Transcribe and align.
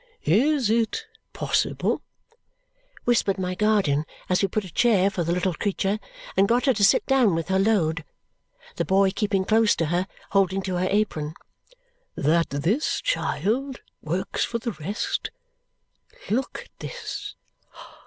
"Is 0.23 0.71
it 0.71 1.05
possible," 1.31 2.01
whispered 3.03 3.37
my 3.37 3.53
guardian 3.53 4.05
as 4.29 4.41
we 4.41 4.47
put 4.47 4.65
a 4.65 4.73
chair 4.73 5.11
for 5.11 5.23
the 5.23 5.31
little 5.31 5.53
creature 5.53 5.99
and 6.35 6.47
got 6.47 6.65
her 6.65 6.73
to 6.73 6.83
sit 6.83 7.05
down 7.05 7.35
with 7.35 7.49
her 7.49 7.59
load, 7.59 8.03
the 8.77 8.83
boy 8.83 9.11
keeping 9.11 9.45
close 9.45 9.75
to 9.75 9.85
her, 9.93 10.07
holding 10.31 10.63
to 10.63 10.77
her 10.77 10.87
apron, 10.89 11.35
"that 12.15 12.49
this 12.49 12.99
child 13.01 13.81
works 14.01 14.43
for 14.43 14.57
the 14.57 14.71
rest? 14.71 15.29
Look 16.31 16.61
at 16.63 16.79
this! 16.79 17.35